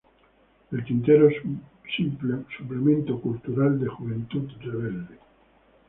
El 0.71 0.83
Tintero, 0.83 1.29
suplemento 2.49 3.21
cultural 3.21 3.79
de 3.79 3.87
Juventud 3.87 4.49
Rebelde. 4.59 5.19